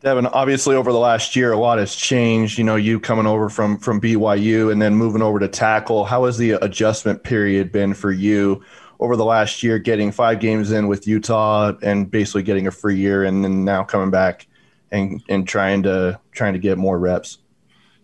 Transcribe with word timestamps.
Devin, 0.00 0.26
obviously 0.26 0.76
over 0.76 0.92
the 0.92 0.98
last 0.98 1.36
year, 1.36 1.52
a 1.52 1.58
lot 1.58 1.78
has 1.78 1.94
changed. 1.94 2.56
You 2.56 2.64
know, 2.64 2.76
you 2.76 2.98
coming 2.98 3.26
over 3.26 3.50
from 3.50 3.78
from 3.78 4.00
BYU 4.00 4.72
and 4.72 4.80
then 4.80 4.94
moving 4.94 5.20
over 5.20 5.38
to 5.38 5.48
tackle. 5.48 6.04
How 6.04 6.24
has 6.24 6.38
the 6.38 6.52
adjustment 6.52 7.22
period 7.22 7.70
been 7.70 7.92
for 7.92 8.10
you 8.10 8.64
over 8.98 9.14
the 9.14 9.24
last 9.24 9.62
year, 9.62 9.78
getting 9.78 10.10
five 10.10 10.40
games 10.40 10.72
in 10.72 10.86
with 10.88 11.06
Utah 11.06 11.72
and 11.82 12.10
basically 12.10 12.42
getting 12.42 12.66
a 12.66 12.70
free 12.70 12.96
year, 12.96 13.24
and 13.24 13.44
then 13.44 13.64
now 13.64 13.84
coming 13.84 14.10
back 14.10 14.46
and 14.90 15.22
and 15.28 15.46
trying 15.46 15.82
to 15.82 16.18
trying 16.32 16.54
to 16.54 16.58
get 16.58 16.78
more 16.78 16.98
reps? 16.98 17.36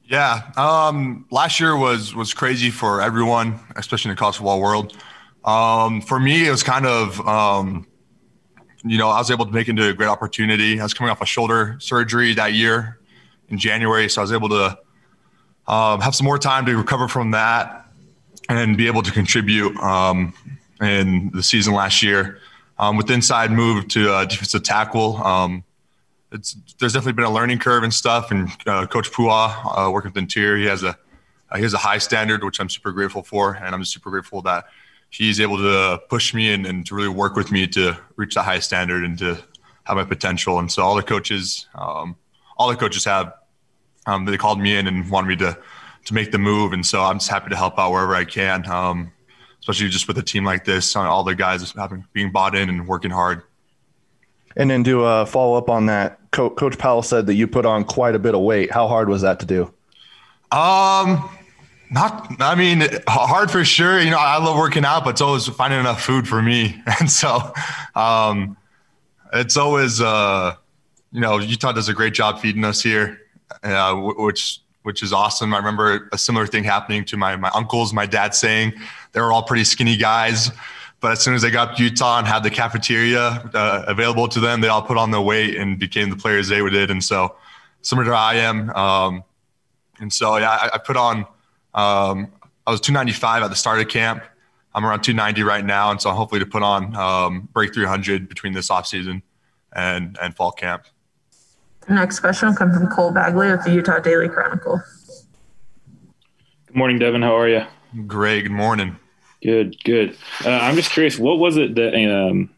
Yeah, 0.04 0.42
um, 0.56 1.26
last 1.30 1.60
year 1.60 1.76
was 1.78 2.14
was 2.14 2.34
crazy 2.34 2.70
for 2.70 3.00
everyone, 3.00 3.58
especially 3.74 4.10
in 4.10 4.16
the 4.16 4.18
college 4.18 4.36
football 4.36 4.60
world. 4.60 4.94
Um, 5.46 6.02
for 6.02 6.20
me, 6.20 6.46
it 6.46 6.50
was 6.50 6.62
kind 6.62 6.84
of 6.84 7.26
um, 7.26 7.86
you 8.90 8.98
know, 8.98 9.08
I 9.08 9.18
was 9.18 9.30
able 9.30 9.46
to 9.46 9.52
make 9.52 9.68
into 9.68 9.88
a 9.88 9.92
great 9.92 10.08
opportunity. 10.08 10.80
I 10.80 10.82
was 10.82 10.94
coming 10.94 11.10
off 11.10 11.20
a 11.20 11.26
shoulder 11.26 11.76
surgery 11.80 12.34
that 12.34 12.52
year 12.52 12.98
in 13.48 13.58
January, 13.58 14.08
so 14.08 14.20
I 14.20 14.22
was 14.22 14.32
able 14.32 14.48
to 14.50 14.78
um, 15.68 16.00
have 16.00 16.14
some 16.14 16.24
more 16.24 16.38
time 16.38 16.66
to 16.66 16.76
recover 16.76 17.08
from 17.08 17.32
that 17.32 17.86
and 18.48 18.76
be 18.76 18.86
able 18.86 19.02
to 19.02 19.10
contribute 19.10 19.76
um, 19.78 20.32
in 20.80 21.30
the 21.34 21.42
season 21.42 21.74
last 21.74 22.02
year. 22.02 22.40
Um, 22.78 22.96
with 22.96 23.10
inside 23.10 23.50
move 23.50 23.88
to 23.88 24.12
uh, 24.12 24.24
defensive 24.26 24.62
tackle, 24.62 25.16
um, 25.24 25.64
it's 26.30 26.56
there's 26.78 26.92
definitely 26.92 27.14
been 27.14 27.24
a 27.24 27.32
learning 27.32 27.58
curve 27.58 27.82
and 27.82 27.92
stuff. 27.92 28.30
And 28.30 28.50
uh, 28.66 28.86
Coach 28.86 29.10
Po'uha, 29.10 29.88
uh, 29.88 29.90
working 29.90 30.10
with 30.10 30.18
interior, 30.18 30.56
he 30.56 30.66
has 30.66 30.82
a 30.82 30.96
he 31.54 31.62
has 31.62 31.74
a 31.74 31.78
high 31.78 31.98
standard, 31.98 32.44
which 32.44 32.60
I'm 32.60 32.68
super 32.68 32.92
grateful 32.92 33.22
for, 33.22 33.54
and 33.54 33.74
I'm 33.74 33.84
super 33.84 34.10
grateful 34.10 34.42
that 34.42 34.66
he's 35.10 35.40
able 35.40 35.56
to 35.56 36.00
push 36.08 36.34
me 36.34 36.52
and, 36.52 36.66
and 36.66 36.86
to 36.86 36.94
really 36.94 37.08
work 37.08 37.36
with 37.36 37.50
me 37.50 37.66
to 37.68 37.96
reach 38.16 38.34
the 38.34 38.42
highest 38.42 38.66
standard 38.68 39.04
and 39.04 39.18
to 39.18 39.34
have 39.84 39.96
my 39.96 40.04
potential. 40.04 40.58
And 40.58 40.70
so 40.70 40.82
all 40.82 40.94
the 40.94 41.02
coaches, 41.02 41.66
um, 41.74 42.16
all 42.56 42.68
the 42.68 42.76
coaches 42.76 43.04
have, 43.04 43.32
um, 44.06 44.24
they 44.24 44.36
called 44.36 44.60
me 44.60 44.76
in 44.76 44.86
and 44.86 45.10
wanted 45.10 45.28
me 45.28 45.36
to 45.36 45.58
to 46.06 46.14
make 46.14 46.30
the 46.32 46.38
move. 46.38 46.72
And 46.72 46.86
so 46.86 47.02
I'm 47.02 47.18
just 47.18 47.30
happy 47.30 47.50
to 47.50 47.56
help 47.56 47.78
out 47.78 47.90
wherever 47.90 48.14
I 48.14 48.24
can, 48.24 48.66
um, 48.70 49.12
especially 49.60 49.88
just 49.88 50.08
with 50.08 50.16
a 50.18 50.22
team 50.22 50.44
like 50.44 50.64
this, 50.64 50.96
all 50.96 51.24
the 51.24 51.34
guys 51.34 51.68
having 51.72 52.06
being 52.12 52.30
bought 52.30 52.54
in 52.54 52.68
and 52.68 52.86
working 52.86 53.10
hard. 53.10 53.42
And 54.56 54.70
then 54.70 54.84
to 54.84 55.04
uh, 55.04 55.24
follow 55.26 55.58
up 55.58 55.68
on 55.68 55.86
that, 55.86 56.18
Co- 56.30 56.50
Coach 56.50 56.78
Powell 56.78 57.02
said 57.02 57.26
that 57.26 57.34
you 57.34 57.46
put 57.46 57.66
on 57.66 57.84
quite 57.84 58.14
a 58.14 58.18
bit 58.18 58.34
of 58.34 58.40
weight. 58.40 58.70
How 58.70 58.88
hard 58.88 59.08
was 59.08 59.22
that 59.22 59.40
to 59.40 59.46
do? 59.46 59.64
Um, 60.52 61.28
not, 61.90 62.40
I 62.40 62.54
mean, 62.54 62.82
hard 63.08 63.50
for 63.50 63.64
sure. 63.64 64.00
You 64.00 64.10
know, 64.10 64.18
I 64.18 64.38
love 64.38 64.56
working 64.56 64.84
out, 64.84 65.04
but 65.04 65.10
it's 65.10 65.20
always 65.20 65.46
finding 65.46 65.80
enough 65.80 66.02
food 66.02 66.26
for 66.26 66.42
me. 66.42 66.82
And 67.00 67.10
so, 67.10 67.52
um, 67.94 68.56
it's 69.32 69.56
always, 69.56 70.00
uh, 70.00 70.54
you 71.12 71.20
know, 71.20 71.38
Utah 71.38 71.72
does 71.72 71.88
a 71.88 71.94
great 71.94 72.14
job 72.14 72.40
feeding 72.40 72.64
us 72.64 72.82
here, 72.82 73.20
uh, 73.62 73.94
which, 73.94 74.60
which 74.82 75.02
is 75.02 75.12
awesome. 75.12 75.54
I 75.54 75.58
remember 75.58 76.08
a 76.12 76.18
similar 76.18 76.46
thing 76.46 76.64
happening 76.64 77.04
to 77.06 77.16
my, 77.16 77.36
my 77.36 77.50
uncles, 77.54 77.92
my 77.92 78.06
dad 78.06 78.34
saying 78.34 78.72
they 79.12 79.20
were 79.20 79.32
all 79.32 79.42
pretty 79.42 79.64
skinny 79.64 79.96
guys. 79.96 80.50
But 81.00 81.12
as 81.12 81.20
soon 81.20 81.34
as 81.34 81.42
they 81.42 81.50
got 81.50 81.78
Utah 81.78 82.18
and 82.18 82.26
had 82.26 82.42
the 82.42 82.50
cafeteria 82.50 83.20
uh, 83.52 83.84
available 83.86 84.28
to 84.28 84.40
them, 84.40 84.60
they 84.60 84.68
all 84.68 84.82
put 84.82 84.96
on 84.96 85.10
the 85.10 85.20
weight 85.20 85.56
and 85.56 85.78
became 85.78 86.10
the 86.10 86.16
players 86.16 86.48
they 86.48 86.66
did. 86.70 86.90
And 86.90 87.04
so, 87.04 87.36
similar 87.82 88.08
to 88.08 88.16
I 88.16 88.34
am. 88.36 88.70
Um, 88.70 89.24
and 90.00 90.12
so, 90.12 90.36
yeah, 90.36 90.50
I, 90.50 90.70
I 90.74 90.78
put 90.78 90.96
on, 90.96 91.26
um, 91.76 92.32
I 92.66 92.70
was 92.72 92.80
295 92.80 93.44
at 93.44 93.50
the 93.50 93.56
start 93.56 93.80
of 93.80 93.88
camp. 93.88 94.24
I'm 94.74 94.84
around 94.84 95.02
290 95.02 95.42
right 95.42 95.64
now, 95.64 95.90
and 95.90 96.00
so 96.00 96.10
hopefully 96.10 96.40
to 96.40 96.46
put 96.46 96.62
on 96.62 96.94
um, 96.96 97.48
break 97.52 97.72
300 97.72 98.28
between 98.28 98.52
this 98.52 98.68
offseason 98.68 99.22
and 99.74 100.18
and 100.20 100.34
fall 100.34 100.52
camp. 100.52 100.84
The 101.86 101.94
next 101.94 102.20
question 102.20 102.48
will 102.48 102.56
come 102.56 102.72
from 102.72 102.88
Cole 102.88 103.12
Bagley 103.12 103.50
of 103.50 103.62
the 103.62 103.72
Utah 103.72 104.00
Daily 104.00 104.28
Chronicle. 104.28 104.82
Good 106.66 106.76
morning, 106.76 106.98
Devin. 106.98 107.22
How 107.22 107.36
are 107.38 107.48
you? 107.48 107.64
Great. 108.06 108.42
Good 108.42 108.52
morning. 108.52 108.96
Good. 109.42 109.76
Good. 109.84 110.16
Uh, 110.44 110.50
I'm 110.50 110.74
just 110.74 110.90
curious, 110.90 111.18
what 111.18 111.38
was 111.38 111.56
it 111.56 111.76
that 111.76 111.94
um, 111.94 112.50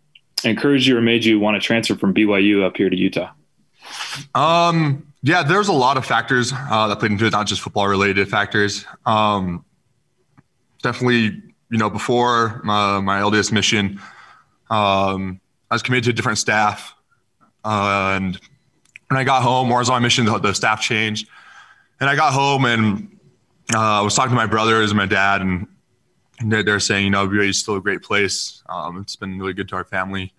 encouraged 0.45 0.87
you 0.87 0.97
or 0.97 1.03
made 1.03 1.25
you 1.25 1.39
want 1.39 1.61
to 1.61 1.65
transfer 1.65 1.95
from 1.95 2.15
BYU 2.15 2.65
up 2.65 2.77
here 2.77 2.89
to 2.89 2.97
Utah? 2.97 3.31
Um, 4.35 5.08
yeah, 5.23 5.43
there's 5.43 5.69
a 5.69 5.73
lot 5.73 5.97
of 5.97 6.07
factors 6.07 6.53
uh, 6.55 6.89
that 6.89 7.01
played 7.01 7.13
into 7.13 7.27
it, 7.27 7.33
not 7.33 7.47
just 7.47 7.61
football 7.61 7.89
related 7.89 8.29
factors. 8.29 8.85
Um, 9.05 9.65
definitely, 10.83 11.43
you 11.71 11.79
know, 11.79 11.91
before 11.91 12.61
my, 12.65 13.01
my 13.01 13.21
LDS 13.21 13.51
mission, 13.51 14.01
um, 14.71 15.41
I 15.71 15.75
was 15.75 15.83
committed 15.83 16.05
to 16.05 16.11
a 16.11 16.13
different 16.13 16.39
staff. 16.39 16.95
Uh, 17.65 18.15
and 18.17 18.39
when 19.09 19.19
I 19.19 19.25
got 19.25 19.43
home, 19.43 19.71
or 19.73 19.77
I 19.77 19.79
was 19.81 19.91
on 19.91 20.03
mission, 20.03 20.25
the, 20.25 20.39
the 20.39 20.55
staff 20.55 20.81
changed. 20.81 21.29
And 22.01 22.09
I 22.09 22.15
got 22.15 22.33
home 22.33 22.65
and 22.65 23.19
uh, 23.75 23.99
I 23.99 24.01
was 24.03 24.15
talking 24.15 24.31
to 24.31 24.37
my 24.37 24.47
brothers 24.47 24.91
and 24.91 24.97
my 24.97 25.07
dad, 25.07 25.43
and 25.43 25.67
they're, 26.47 26.63
they're 26.63 26.81
saying, 26.81 27.05
you 27.05 27.11
know, 27.11 27.27
BYU 27.27 27.49
is 27.49 27.59
still 27.59 27.75
a 27.75 27.81
great 27.81 28.03
place. 28.03 28.63
Um, 28.69 28.99
it's 28.99 29.17
been 29.17 29.39
really 29.39 29.53
good 29.53 29.69
to 29.71 29.77
our 29.77 29.85
family. 29.85 30.33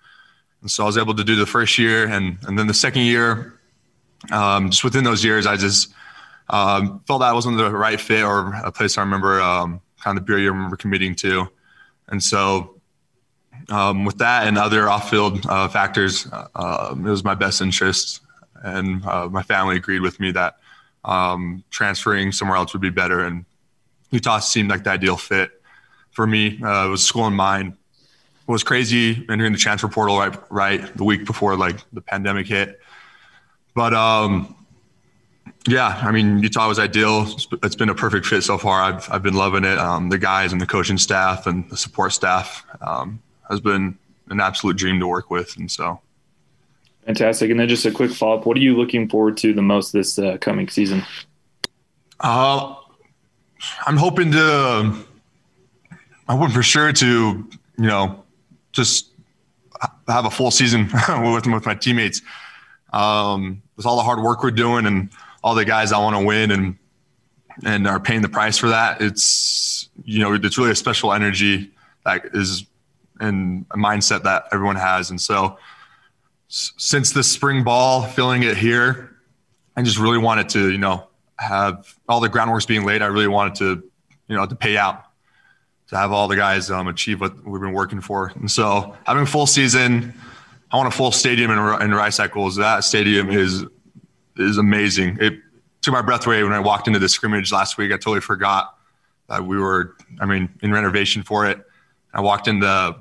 And 0.61 0.72
so 0.72 0.84
I 0.84 0.85
was 0.85 0.97
able 0.97 1.13
to 1.16 1.23
do 1.23 1.35
the 1.35 1.46
first 1.46 1.78
year. 1.78 2.07
And, 2.07 2.38
and 2.47 2.57
then 2.57 2.67
the 2.67 2.73
second 2.73 3.01
year, 3.01 3.59
um, 4.31 4.69
just 4.69 4.84
within 4.84 5.03
those 5.03 5.24
years, 5.24 5.46
I 5.46 5.56
just 5.56 5.94
um, 6.50 7.02
felt 7.07 7.22
that 7.22 7.34
wasn't 7.34 7.57
the 7.57 7.72
right 7.72 8.00
fit 8.00 8.24
or 8.24 8.53
a 8.56 8.72
place 8.72 8.97
I 8.97 9.02
remember 9.02 9.41
um, 9.41 9.81
kind 10.02 10.18
of 10.18 10.25
the 10.25 10.28
beer 10.28 10.40
I 10.40 10.47
remember 10.47 10.75
committing 10.75 11.16
to. 11.16 11.47
And 12.07 12.22
so, 12.22 12.75
um, 13.69 14.06
with 14.06 14.18
that 14.18 14.47
and 14.47 14.58
other 14.58 14.90
off-field 14.90 15.46
uh, 15.47 15.68
factors, 15.68 16.28
uh, 16.31 16.96
it 16.97 17.02
was 17.02 17.24
my 17.24 17.35
best 17.35 17.62
interest, 17.62 18.22
and 18.63 19.06
uh, 19.06 19.28
my 19.29 19.44
family 19.44 19.75
agreed 19.75 20.02
with 20.02 20.19
me 20.19 20.31
that 20.31 20.58
um, 21.06 21.63
transferring 21.69 22.31
somewhere 22.31 22.58
else 22.58 22.74
would 22.74 22.81
be 22.81 22.90
better. 22.90 23.25
And 23.25 23.46
Utah 24.12 24.40
seemed 24.40 24.69
like 24.69 24.84
the 24.84 24.91
ideal 24.91 25.18
fit 25.18 25.52
for 26.12 26.25
me. 26.25 26.59
Uh, 26.62 26.88
it 26.88 26.90
was 26.90 27.06
school 27.06 27.28
in 27.28 27.34
mind. 27.34 27.74
It 28.47 28.52
was 28.52 28.63
crazy 28.63 29.25
entering 29.29 29.52
the 29.52 29.59
transfer 29.59 29.88
portal 29.88 30.18
right, 30.18 30.35
right 30.50 30.97
the 30.97 31.03
week 31.03 31.25
before 31.25 31.56
like 31.56 31.78
the 31.94 32.02
pandemic 32.02 32.47
hit 32.47 32.79
but 33.75 33.94
um, 33.94 34.56
yeah, 35.68 36.00
I 36.02 36.12
mean, 36.12 36.40
Utah 36.40 36.68
was 36.68 36.80
ideal. 36.80 37.28
It's 37.63 37.75
been 37.75 37.90
a 37.90 37.96
perfect 37.96 38.25
fit 38.25 38.44
so 38.44 38.57
far. 38.57 38.81
I've, 38.81 39.12
I've 39.12 39.24
been 39.24 39.34
loving 39.34 39.66
it. 39.66 39.78
Um, 39.78 40.09
the 40.09 40.18
guys 40.18 40.52
and 40.52 40.62
the 40.62 40.66
coaching 40.66 40.97
staff 40.97 41.47
and 41.47 41.69
the 41.69 41.78
support 41.78 42.13
staff 42.13 42.66
um, 42.81 43.22
has 43.50 43.59
been 43.59 43.97
an 44.29 44.40
absolute 44.40 44.78
dream 44.78 45.00
to 45.00 45.08
work 45.08 45.29
with. 45.29 45.56
And 45.58 45.69
so. 45.69 46.00
Fantastic. 47.06 47.52
And 47.52 47.59
then 47.59 47.68
just 47.68 47.85
a 47.85 47.91
quick 47.91 48.12
follow 48.12 48.38
up. 48.38 48.46
What 48.46 48.56
are 48.58 48.62
you 48.62 48.78
looking 48.78 49.09
forward 49.09 49.38
to 49.38 49.53
the 49.53 49.62
most 49.62 49.91
this 49.91 50.18
uh, 50.18 50.38
coming 50.38 50.69
season? 50.69 51.03
Uh, 52.19 52.75
I'm 53.85 53.97
hoping 53.97 54.31
to, 54.31 54.96
I 56.28 56.34
want 56.34 56.53
for 56.53 56.63
sure 56.63 56.94
to, 56.94 57.06
you 57.06 57.47
know, 57.78 58.24
just 58.72 59.08
have 60.08 60.25
a 60.25 60.31
full 60.31 60.52
season 60.52 60.90
with, 61.09 61.47
with 61.47 61.66
my 61.66 61.75
teammates 61.75 62.22
um, 62.91 63.61
with 63.75 63.85
all 63.85 63.95
the 63.95 64.03
hard 64.03 64.22
work 64.22 64.44
we're 64.44 64.51
doing 64.51 64.85
and 64.85 65.09
all 65.44 65.55
the 65.55 65.66
guys 65.66 65.91
that 65.91 66.00
want 66.00 66.16
to 66.16 66.25
win 66.25 66.51
and 66.51 66.77
and 67.66 67.88
are 67.88 68.00
paying 68.00 68.22
the 68.22 68.29
price 68.29 68.57
for 68.57 68.69
that. 68.69 69.01
It's 69.01 69.89
you 70.03 70.19
know 70.19 70.33
it's 70.33 70.57
really 70.57 70.72
a 70.72 70.75
special 70.75 71.13
energy 71.13 71.72
that 72.05 72.25
is 72.33 72.66
and 73.19 73.66
a 73.72 73.78
mindset 73.78 74.23
that 74.23 74.45
everyone 74.51 74.78
has. 74.78 75.09
And 75.09 75.19
so 75.19 75.57
since 76.47 77.11
the 77.11 77.23
spring 77.23 77.63
ball, 77.63 78.03
feeling 78.03 78.44
it 78.44 78.57
here, 78.57 79.16
I 79.75 79.81
just 79.81 79.99
really 79.99 80.17
wanted 80.17 80.49
to 80.49 80.72
you 80.72 80.78
know 80.78 81.07
have 81.38 81.95
all 82.07 82.19
the 82.19 82.29
groundwork's 82.29 82.66
being 82.66 82.85
laid. 82.85 83.01
I 83.01 83.07
really 83.07 83.28
wanted 83.28 83.55
to 83.55 83.83
you 84.28 84.35
know 84.35 84.45
to 84.45 84.55
pay 84.55 84.78
out 84.78 85.05
to 85.89 85.97
have 85.97 86.11
all 86.11 86.28
the 86.28 86.35
guys 86.35 86.69
um, 86.69 86.88
achieve 86.88 87.19
what 87.19 87.44
we've 87.44 87.61
been 87.61 87.73
working 87.73 87.99
for. 87.99 88.31
And 88.35 88.49
so 88.49 88.95
having 89.05 89.25
full 89.25 89.47
season 89.47 90.13
I 90.72 90.78
want 90.78 90.88
a 90.88 90.96
full 90.96 91.12
stadium 91.12 91.52
in, 91.52 91.81
in 91.81 91.94
Rice 91.94 92.19
Eccles. 92.19 92.56
That 92.56 92.84
stadium 92.84 93.30
is 93.30 93.66
is 94.38 94.57
amazing. 94.57 95.17
It 95.20 95.34
took 95.82 95.93
my 95.93 96.02
breath 96.02 96.26
away 96.26 96.43
when 96.43 96.53
I 96.53 96.59
walked 96.59 96.88
into 96.88 96.99
the 96.99 97.09
scrimmage 97.09 97.52
last 97.52 97.78
week. 97.78 97.91
I 97.91 97.96
totally 97.96 98.22
forgot 98.22 98.76
that 99.28 99.46
we 99.46 99.58
were, 99.58 99.96
I 100.20 100.26
mean, 100.26 100.49
in 100.61 100.72
renovation 100.72 101.23
for 101.23 101.46
it. 101.46 101.59
I 102.14 102.22
walked 102.22 102.47
in 102.47 102.59
the 102.59 102.97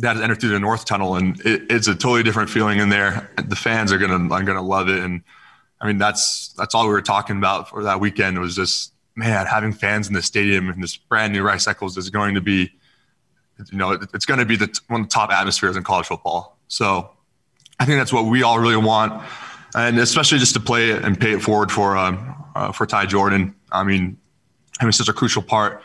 that 0.00 0.16
entered 0.16 0.40
through 0.40 0.50
the 0.50 0.60
north 0.60 0.84
tunnel, 0.86 1.16
and 1.16 1.40
it, 1.40 1.62
it's 1.70 1.86
a 1.86 1.94
totally 1.94 2.22
different 2.22 2.50
feeling 2.50 2.78
in 2.78 2.88
there. 2.88 3.30
The 3.36 3.56
fans 3.56 3.92
are 3.92 3.98
gonna, 3.98 4.34
I'm 4.34 4.44
gonna 4.44 4.62
love 4.62 4.88
it, 4.88 5.02
and 5.02 5.22
I 5.80 5.86
mean, 5.86 5.98
that's 5.98 6.52
that's 6.56 6.74
all 6.74 6.84
we 6.84 6.92
were 6.92 7.02
talking 7.02 7.36
about 7.36 7.68
for 7.68 7.82
that 7.84 8.00
weekend. 8.00 8.38
Was 8.40 8.56
just 8.56 8.92
man, 9.16 9.46
having 9.46 9.72
fans 9.72 10.08
in 10.08 10.14
the 10.14 10.22
stadium 10.22 10.70
in 10.70 10.80
this 10.80 10.96
brand 10.96 11.32
new 11.32 11.42
Rice 11.42 11.66
Eccles 11.66 11.96
is 11.96 12.10
going 12.10 12.34
to 12.34 12.40
be, 12.40 12.70
you 13.70 13.78
know, 13.78 13.92
it's 13.92 14.26
going 14.26 14.40
to 14.40 14.46
be 14.46 14.56
the 14.56 14.80
one 14.88 15.02
of 15.02 15.08
the 15.08 15.12
top 15.12 15.30
atmospheres 15.30 15.76
in 15.76 15.84
college 15.84 16.06
football. 16.06 16.53
So 16.68 17.10
I 17.78 17.84
think 17.84 17.98
that's 17.98 18.12
what 18.12 18.26
we 18.26 18.42
all 18.42 18.58
really 18.58 18.76
want, 18.76 19.22
and 19.74 19.98
especially 19.98 20.38
just 20.38 20.54
to 20.54 20.60
play 20.60 20.90
it 20.90 21.04
and 21.04 21.18
pay 21.18 21.32
it 21.32 21.42
forward 21.42 21.70
for 21.70 21.96
um, 21.96 22.34
uh, 22.54 22.72
for 22.72 22.86
Ty 22.86 23.06
Jordan. 23.06 23.54
I 23.72 23.84
mean, 23.84 24.16
having 24.78 24.92
such 24.92 25.08
a 25.08 25.12
crucial 25.12 25.42
part, 25.42 25.82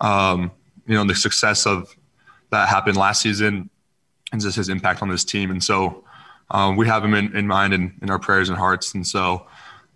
um, 0.00 0.50
you 0.86 0.94
know, 0.94 1.04
the 1.04 1.14
success 1.14 1.66
of 1.66 1.94
that 2.50 2.68
happened 2.68 2.96
last 2.96 3.22
season 3.22 3.70
and 4.32 4.40
just 4.40 4.56
his 4.56 4.68
impact 4.68 5.02
on 5.02 5.08
this 5.08 5.24
team. 5.24 5.50
And 5.50 5.62
so 5.62 6.04
um, 6.50 6.76
we 6.76 6.86
have 6.86 7.04
him 7.04 7.14
in, 7.14 7.36
in 7.36 7.46
mind 7.46 7.72
and 7.72 7.92
in, 7.92 7.98
in, 8.02 8.10
our 8.10 8.18
prayers 8.18 8.48
and 8.48 8.58
hearts. 8.58 8.94
And 8.94 9.06
so 9.06 9.46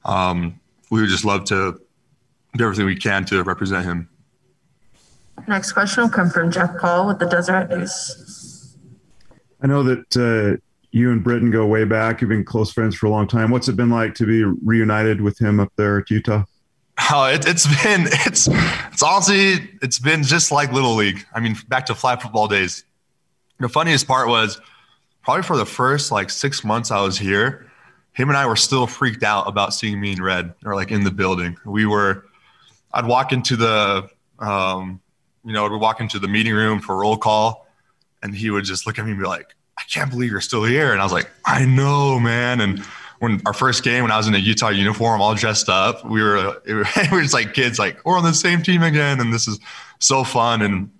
um, 0.04 0.60
we 0.90 1.00
would 1.00 1.10
just 1.10 1.24
love 1.24 1.44
to 1.46 1.80
do 2.56 2.64
everything 2.64 2.86
we 2.86 2.96
can 2.96 3.24
to 3.26 3.42
represent 3.42 3.84
him. 3.84 4.08
Next 5.48 5.72
question 5.72 6.04
will 6.04 6.10
come 6.10 6.30
from 6.30 6.50
Jeff 6.52 6.76
Call 6.76 7.08
with 7.08 7.18
the 7.18 7.26
Deseret 7.26 7.70
News. 7.70 8.43
I 9.64 9.66
know 9.66 9.82
that 9.82 10.16
uh, 10.16 10.60
you 10.90 11.10
and 11.10 11.24
Britain 11.24 11.50
go 11.50 11.64
way 11.64 11.84
back. 11.84 12.20
You've 12.20 12.28
been 12.28 12.44
close 12.44 12.70
friends 12.70 12.94
for 12.94 13.06
a 13.06 13.10
long 13.10 13.26
time. 13.26 13.50
What's 13.50 13.66
it 13.66 13.76
been 13.76 13.88
like 13.88 14.14
to 14.16 14.26
be 14.26 14.44
reunited 14.44 15.22
with 15.22 15.40
him 15.40 15.58
up 15.58 15.72
there 15.76 15.98
at 15.98 16.10
Utah? 16.10 16.44
Oh, 17.10 17.24
it, 17.24 17.44
has 17.44 17.66
been 17.82 18.06
it's 18.26 18.46
it's 18.92 19.02
honestly 19.02 19.70
it's 19.80 19.98
been 19.98 20.22
just 20.22 20.52
like 20.52 20.70
little 20.70 20.94
league. 20.94 21.24
I 21.34 21.40
mean, 21.40 21.56
back 21.66 21.86
to 21.86 21.94
flag 21.94 22.20
football 22.20 22.46
days. 22.46 22.84
The 23.58 23.70
funniest 23.70 24.06
part 24.06 24.28
was 24.28 24.60
probably 25.22 25.42
for 25.42 25.56
the 25.56 25.66
first 25.66 26.12
like 26.12 26.28
six 26.28 26.62
months 26.62 26.90
I 26.90 27.00
was 27.00 27.18
here, 27.18 27.66
him 28.12 28.28
and 28.28 28.36
I 28.36 28.46
were 28.46 28.56
still 28.56 28.86
freaked 28.86 29.22
out 29.22 29.48
about 29.48 29.72
seeing 29.72 29.98
me 29.98 30.12
in 30.12 30.22
red 30.22 30.52
or 30.64 30.74
like 30.74 30.90
in 30.90 31.04
the 31.04 31.10
building. 31.10 31.56
We 31.64 31.86
were, 31.86 32.26
I'd 32.92 33.06
walk 33.06 33.32
into 33.32 33.56
the, 33.56 34.10
um, 34.38 35.00
you 35.42 35.52
know, 35.52 35.68
we'd 35.68 35.80
walk 35.80 36.00
into 36.00 36.18
the 36.18 36.28
meeting 36.28 36.54
room 36.54 36.80
for 36.80 36.96
roll 36.96 37.16
call, 37.16 37.63
and 38.24 38.34
he 38.34 38.50
would 38.50 38.64
just 38.64 38.86
look 38.86 38.98
at 38.98 39.04
me 39.04 39.12
and 39.12 39.20
be 39.20 39.26
like, 39.26 39.54
"I 39.78 39.82
can't 39.88 40.10
believe 40.10 40.32
you're 40.32 40.40
still 40.40 40.64
here." 40.64 40.90
And 40.90 41.00
I 41.00 41.04
was 41.04 41.12
like, 41.12 41.30
"I 41.44 41.64
know, 41.64 42.18
man." 42.18 42.60
And 42.60 42.80
when 43.20 43.40
our 43.46 43.52
first 43.52 43.84
game, 43.84 44.02
when 44.02 44.10
I 44.10 44.16
was 44.16 44.26
in 44.26 44.34
a 44.34 44.38
Utah 44.38 44.70
uniform, 44.70 45.20
all 45.20 45.36
dressed 45.36 45.68
up, 45.68 46.04
we 46.04 46.20
were 46.20 46.60
we 46.66 46.74
were 46.74 47.22
just 47.22 47.34
like 47.34 47.54
kids, 47.54 47.78
like 47.78 48.04
we're 48.04 48.18
on 48.18 48.24
the 48.24 48.34
same 48.34 48.62
team 48.62 48.82
again, 48.82 49.20
and 49.20 49.32
this 49.32 49.46
is 49.46 49.60
so 50.00 50.24
fun. 50.24 50.62
And 50.62 50.90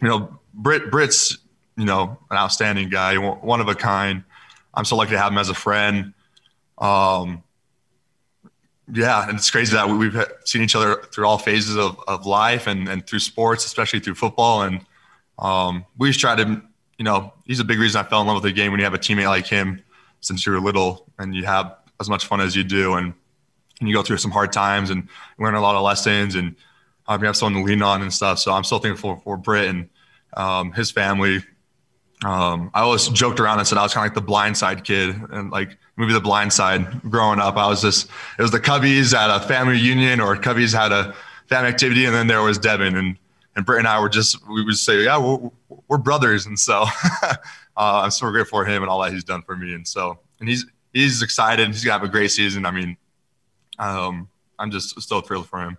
you 0.00 0.08
know, 0.08 0.38
Brit 0.54 0.92
Brit's 0.92 1.38
you 1.76 1.84
know, 1.84 2.18
an 2.30 2.36
outstanding 2.36 2.88
guy, 2.88 3.16
one 3.18 3.60
of 3.60 3.68
a 3.68 3.74
kind. 3.74 4.24
I'm 4.74 4.84
so 4.84 4.96
lucky 4.96 5.12
to 5.12 5.18
have 5.18 5.32
him 5.32 5.38
as 5.38 5.50
a 5.50 5.54
friend. 5.54 6.14
Um, 6.78 7.42
yeah, 8.92 9.28
and 9.28 9.36
it's 9.36 9.50
crazy 9.50 9.74
that 9.74 9.88
we've 9.88 10.16
seen 10.44 10.62
each 10.62 10.76
other 10.76 11.02
through 11.12 11.26
all 11.26 11.38
phases 11.38 11.76
of, 11.76 11.98
of 12.08 12.24
life 12.24 12.66
and, 12.66 12.88
and 12.88 13.06
through 13.06 13.18
sports, 13.18 13.64
especially 13.64 14.00
through 14.00 14.14
football. 14.14 14.62
And 14.62 14.84
um, 15.38 15.84
we 15.98 16.08
just 16.08 16.20
try 16.20 16.34
to, 16.34 16.62
you 16.98 17.04
know, 17.04 17.32
he's 17.44 17.60
a 17.60 17.64
big 17.64 17.78
reason 17.78 18.04
I 18.04 18.08
fell 18.08 18.20
in 18.20 18.26
love 18.26 18.36
with 18.36 18.44
the 18.44 18.52
game 18.52 18.70
when 18.72 18.78
you 18.80 18.84
have 18.84 18.94
a 18.94 18.98
teammate 18.98 19.26
like 19.26 19.46
him 19.46 19.82
since 20.20 20.46
you 20.46 20.52
were 20.52 20.60
little 20.60 21.06
and 21.18 21.34
you 21.34 21.44
have 21.44 21.76
as 22.00 22.08
much 22.08 22.26
fun 22.26 22.40
as 22.40 22.56
you 22.56 22.64
do. 22.64 22.94
And, 22.94 23.12
and 23.80 23.88
you 23.88 23.94
go 23.94 24.02
through 24.02 24.18
some 24.18 24.30
hard 24.30 24.52
times 24.52 24.90
and 24.90 25.08
learn 25.38 25.54
a 25.54 25.60
lot 25.60 25.76
of 25.76 25.82
lessons 25.82 26.34
and 26.34 26.56
um, 27.08 27.20
you 27.20 27.26
have 27.26 27.36
someone 27.36 27.62
to 27.62 27.68
lean 27.68 27.82
on 27.82 28.02
and 28.02 28.12
stuff. 28.12 28.38
So 28.38 28.52
I'm 28.52 28.64
still 28.64 28.78
thankful 28.78 29.20
for, 29.24 29.36
Britt 29.36 29.68
and 29.68 29.88
um, 30.36 30.72
his 30.72 30.90
family 30.90 31.42
um, 32.24 32.70
I 32.72 32.80
always 32.80 33.08
joked 33.08 33.40
around 33.40 33.58
and 33.58 33.68
said 33.68 33.76
I 33.76 33.82
was 33.82 33.92
kind 33.92 34.06
of 34.06 34.10
like 34.10 34.14
the 34.14 34.26
blind 34.26 34.56
side 34.56 34.84
kid 34.84 35.14
and 35.30 35.50
like 35.50 35.76
maybe 35.96 36.12
The 36.12 36.20
Blind 36.20 36.52
Side 36.52 37.02
growing 37.10 37.40
up. 37.40 37.56
I 37.56 37.66
was 37.66 37.82
just, 37.82 38.08
it 38.38 38.42
was 38.42 38.50
the 38.50 38.60
Coveys 38.60 39.14
at 39.14 39.30
a 39.30 39.46
family 39.46 39.74
reunion 39.74 40.20
or 40.20 40.36
Coveys 40.36 40.74
had 40.74 40.92
a 40.92 41.14
family 41.46 41.68
activity. 41.68 42.04
And 42.04 42.14
then 42.14 42.26
there 42.26 42.42
was 42.42 42.58
Devin 42.58 42.96
and, 42.96 43.16
and 43.56 43.64
Britt 43.64 43.78
and 43.78 43.88
I 43.88 43.98
were 44.00 44.10
just, 44.10 44.46
we 44.48 44.62
would 44.62 44.76
say, 44.76 45.04
yeah, 45.04 45.18
we're, 45.18 45.50
we're 45.88 45.98
brothers. 45.98 46.46
And 46.46 46.58
so 46.58 46.84
uh, 47.22 47.34
I'm 47.76 48.10
so 48.10 48.30
grateful 48.30 48.58
for 48.60 48.64
him 48.66 48.82
and 48.82 48.90
all 48.90 49.00
that 49.02 49.12
he's 49.12 49.24
done 49.24 49.42
for 49.42 49.56
me. 49.56 49.72
And 49.74 49.88
so, 49.88 50.18
and 50.38 50.48
he's, 50.48 50.66
he's 50.92 51.22
excited. 51.22 51.66
He's 51.68 51.82
gonna 51.82 51.98
have 51.98 52.06
a 52.06 52.12
great 52.12 52.30
season. 52.30 52.66
I 52.66 52.70
mean, 52.70 52.96
um, 53.78 54.28
I'm 54.58 54.70
just 54.70 55.00
so 55.00 55.20
thrilled 55.22 55.48
for 55.48 55.60
him. 55.60 55.78